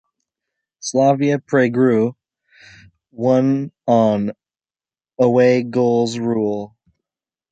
[0.79, 2.15] Slavia Prague
[3.11, 4.31] won on
[5.19, 6.75] away goals rule.